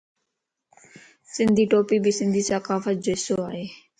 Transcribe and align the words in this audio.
سنڌي 1.33 1.65
ٽوپي 1.71 1.97
بي 2.03 2.11
سنڌي 2.19 2.41
ثقافت 2.49 2.95
جو 3.03 3.13
حصو 3.15 3.35
ائي. 3.51 3.65